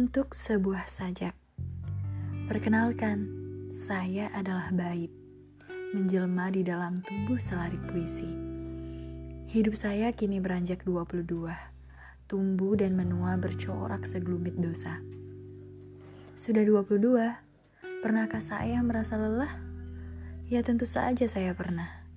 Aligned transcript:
Untuk 0.00 0.32
sebuah 0.32 0.88
sajak 0.88 1.36
Perkenalkan, 2.48 3.20
saya 3.68 4.32
adalah 4.32 4.72
Bait 4.72 5.12
Menjelma 5.92 6.48
di 6.48 6.64
dalam 6.64 7.04
tubuh 7.04 7.36
selarik 7.36 7.84
puisi. 7.84 8.24
Hidup 9.52 9.76
saya 9.76 10.08
kini 10.16 10.40
beranjak 10.40 10.88
22 10.88 11.52
Tumbuh 12.32 12.80
dan 12.80 12.96
menua 12.96 13.36
bercorak 13.36 14.08
segelumit 14.08 14.56
dosa. 14.56 15.04
Sudah 16.32 16.64
22, 16.64 18.00
pernahkah 18.00 18.40
saya 18.40 18.80
merasa 18.80 19.20
lelah? 19.20 19.52
Ya 20.48 20.64
tentu 20.64 20.88
saja 20.88 21.28
saya 21.28 21.52
pernah. 21.52 22.08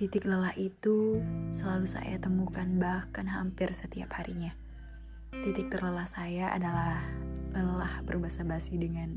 Titik 0.00 0.24
lelah 0.24 0.56
itu 0.56 1.20
selalu 1.52 1.84
saya 1.92 2.16
temukan 2.16 2.64
bahkan 2.80 3.28
hampir 3.28 3.68
setiap 3.76 4.16
harinya 4.16 4.56
Titik 5.46 5.70
terlelah 5.70 6.10
saya 6.10 6.50
adalah 6.50 7.06
lelah 7.54 8.02
berbahasa 8.02 8.42
basi 8.42 8.74
dengan 8.74 9.14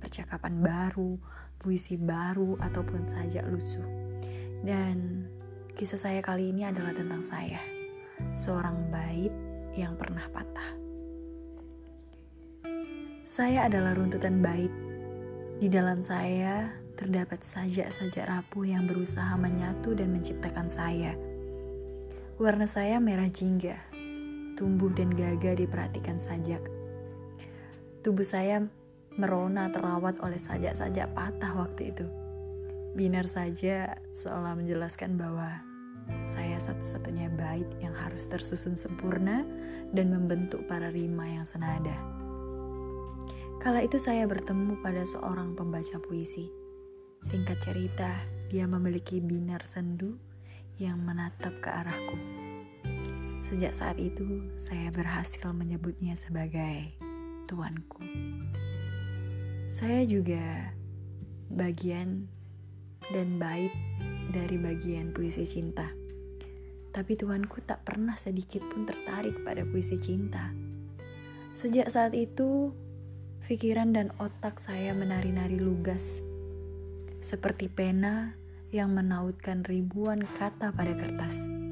percakapan 0.00 0.64
baru, 0.64 1.20
puisi 1.60 2.00
baru, 2.00 2.56
ataupun 2.64 3.04
saja 3.04 3.44
lucu. 3.44 3.84
Dan 4.64 5.28
kisah 5.76 6.00
saya 6.00 6.24
kali 6.24 6.48
ini 6.48 6.64
adalah 6.64 6.96
tentang 6.96 7.20
saya, 7.20 7.60
seorang 8.32 8.88
bait 8.88 9.28
yang 9.76 10.00
pernah 10.00 10.24
patah. 10.32 10.80
Saya 13.28 13.68
adalah 13.68 13.92
runtutan 14.00 14.40
bait. 14.40 14.72
Di 15.60 15.68
dalam 15.68 16.00
saya 16.00 16.72
terdapat 16.96 17.44
sajak-sajak 17.44 18.24
rapuh 18.24 18.64
yang 18.64 18.88
berusaha 18.88 19.36
menyatu 19.36 19.92
dan 19.92 20.08
menciptakan 20.08 20.72
saya. 20.72 21.12
Warna 22.40 22.64
saya 22.64 22.96
merah 22.96 23.28
jingga, 23.28 23.76
tumbuh 24.56 24.90
dan 24.96 25.12
gagah 25.12 25.54
diperhatikan 25.60 26.16
sajak. 26.18 26.64
Tubuh 28.02 28.26
saya 28.26 28.64
merona 29.16 29.68
terawat 29.68 30.20
oleh 30.24 30.40
sajak-sajak 30.40 31.12
patah 31.12 31.52
waktu 31.56 31.92
itu. 31.92 32.06
Binar 32.96 33.28
saja 33.28 34.00
seolah 34.16 34.56
menjelaskan 34.56 35.20
bahwa 35.20 35.60
saya 36.24 36.56
satu-satunya 36.56 37.28
bait 37.34 37.66
yang 37.82 37.92
harus 37.92 38.24
tersusun 38.30 38.78
sempurna 38.78 39.42
dan 39.92 40.14
membentuk 40.14 40.64
para 40.64 40.88
rima 40.88 41.26
yang 41.26 41.44
senada. 41.44 41.94
Kala 43.58 43.82
itu 43.82 43.98
saya 43.98 44.22
bertemu 44.30 44.78
pada 44.78 45.02
seorang 45.02 45.58
pembaca 45.58 45.98
puisi. 45.98 46.46
Singkat 47.26 47.58
cerita, 47.58 48.14
dia 48.46 48.62
memiliki 48.70 49.18
binar 49.18 49.66
sendu 49.66 50.14
yang 50.78 51.02
menatap 51.02 51.58
ke 51.58 51.66
arahku. 51.66 52.05
Sejak 53.46 53.78
saat 53.78 54.02
itu, 54.02 54.42
saya 54.58 54.90
berhasil 54.90 55.46
menyebutnya 55.54 56.18
sebagai 56.18 56.98
tuanku. 57.46 58.02
Saya 59.70 60.02
juga 60.02 60.74
bagian 61.46 62.26
dan 63.14 63.38
bait 63.38 63.70
dari 64.34 64.58
bagian 64.58 65.14
puisi 65.14 65.46
cinta. 65.46 65.94
Tapi 66.90 67.14
tuanku 67.14 67.62
tak 67.62 67.86
pernah 67.86 68.18
sedikit 68.18 68.66
pun 68.66 68.82
tertarik 68.82 69.38
pada 69.46 69.62
puisi 69.62 69.94
cinta. 69.94 70.50
Sejak 71.54 71.86
saat 71.86 72.18
itu, 72.18 72.74
pikiran 73.46 73.94
dan 73.94 74.10
otak 74.18 74.58
saya 74.58 74.90
menari-nari 74.90 75.62
lugas. 75.62 76.18
Seperti 77.22 77.70
pena 77.70 78.34
yang 78.74 78.90
menautkan 78.90 79.62
ribuan 79.62 80.26
kata 80.34 80.74
pada 80.74 80.98
kertas. 80.98 81.65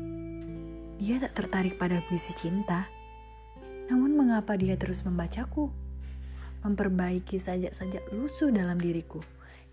Dia 0.94 1.18
tak 1.18 1.34
tertarik 1.34 1.74
pada 1.74 1.98
puisi 2.06 2.30
cinta. 2.38 2.86
Namun 3.90 4.14
mengapa 4.14 4.54
dia 4.54 4.78
terus 4.78 5.02
membacaku? 5.02 5.68
Memperbaiki 6.62 7.36
sajak-sajak 7.36 8.14
lusuh 8.14 8.54
dalam 8.54 8.78
diriku. 8.78 9.18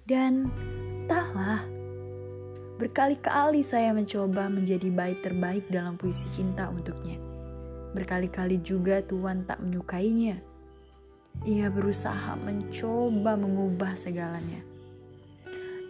Dan 0.02 0.50
entahlah, 1.06 1.64
berkali-kali 2.82 3.62
saya 3.62 3.94
mencoba 3.94 4.50
menjadi 4.50 4.90
bait 4.90 5.22
terbaik 5.22 5.70
dalam 5.70 5.96
puisi 5.96 6.26
cinta 6.34 6.68
untuknya. 6.74 7.22
Berkali-kali 7.94 8.58
juga 8.66 9.06
Tuhan 9.06 9.46
tak 9.46 9.62
menyukainya. 9.62 10.42
Ia 11.46 11.70
berusaha 11.72 12.36
mencoba 12.42 13.40
mengubah 13.40 13.96
segalanya 13.96 14.60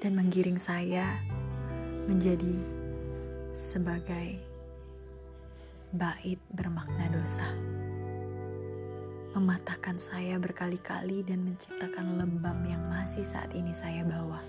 dan 0.02 0.18
menggiring 0.18 0.58
saya 0.58 1.22
menjadi 2.10 2.58
sebagai 3.54 4.51
bait 5.92 6.40
bermakna 6.56 7.12
dosa. 7.12 7.44
Mematahkan 9.36 10.00
saya 10.00 10.40
berkali-kali 10.40 11.24
dan 11.24 11.44
menciptakan 11.44 12.20
lebam 12.20 12.64
yang 12.68 12.84
masih 12.88 13.24
saat 13.24 13.52
ini 13.52 13.76
saya 13.76 14.04
bawa. 14.08 14.40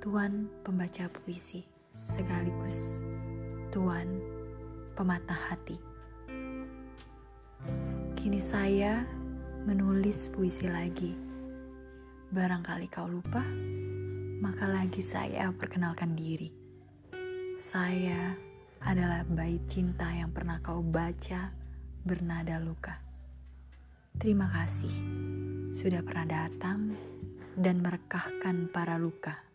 Tuan 0.00 0.48
pembaca 0.64 1.08
puisi, 1.08 1.64
sekaligus 1.90 3.02
Tuan 3.72 4.08
pematah 4.96 5.52
hati. 5.52 5.76
Kini 8.16 8.40
saya 8.40 9.04
menulis 9.68 10.32
puisi 10.32 10.64
lagi. 10.64 11.12
Barangkali 12.32 12.88
kau 12.88 13.08
lupa, 13.08 13.44
maka 14.40 14.64
lagi 14.68 15.00
saya 15.04 15.52
perkenalkan 15.52 16.16
diri. 16.16 16.52
Saya 17.56 18.36
adalah 18.86 19.26
bait 19.26 19.66
cinta 19.66 20.06
yang 20.14 20.30
pernah 20.30 20.62
kau 20.62 20.78
baca 20.78 21.50
bernada 22.06 22.62
luka. 22.62 23.02
Terima 24.14 24.46
kasih 24.46 24.94
sudah 25.74 26.06
pernah 26.06 26.46
datang 26.46 26.94
dan 27.58 27.82
merekahkan 27.82 28.70
para 28.70 28.94
luka. 28.96 29.45